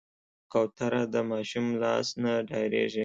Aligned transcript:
کوتره 0.51 1.01
د 1.13 1.15
ماشوم 1.31 1.67
لاس 1.81 2.07
نه 2.23 2.31
ډارېږي. 2.47 2.99